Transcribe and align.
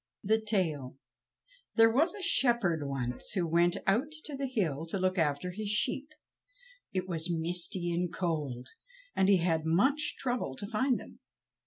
The 0.23 0.41
Tail 0.41 0.97
There 1.75 1.91
was 1.91 2.15
a 2.15 2.23
shepherd 2.23 2.79
once 2.81 3.33
who 3.35 3.45
went 3.45 3.77
out 3.85 4.11
to 4.25 4.35
the 4.35 4.47
hill 4.47 4.87
to 4.87 4.97
look 4.97 5.19
after 5.19 5.51
his 5.51 5.69
sheep. 5.69 6.09
It 6.91 7.07
was 7.07 7.29
misty 7.29 7.93
and 7.93 8.11
cold, 8.11 8.69
and 9.15 9.29
he 9.29 9.37
had 9.37 9.61
much 9.63 10.15
trouble 10.17 10.55
to 10.55 10.65
find 10.65 10.99
them. 10.99 11.19